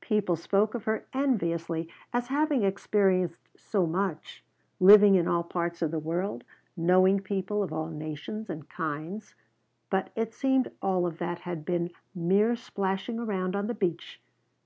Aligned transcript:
People 0.00 0.36
spoke 0.36 0.74
of 0.74 0.84
her 0.84 1.04
enviously 1.12 1.86
as 2.10 2.28
having 2.28 2.62
experienced 2.62 3.50
so 3.58 3.86
much; 3.86 4.42
living 4.80 5.16
in 5.16 5.28
all 5.28 5.42
parts 5.42 5.82
of 5.82 5.90
the 5.90 5.98
world, 5.98 6.44
knowing 6.78 7.20
people 7.20 7.62
of 7.62 7.74
all 7.74 7.90
nations 7.90 8.48
and 8.48 8.70
kinds. 8.70 9.34
But 9.90 10.08
it 10.16 10.32
seemed 10.32 10.70
all 10.80 11.06
of 11.06 11.18
that 11.18 11.40
had 11.40 11.66
been 11.66 11.90
mere 12.14 12.56
splashing 12.56 13.18
around 13.18 13.54
on 13.54 13.66
the 13.66 13.74
beach. 13.74 14.18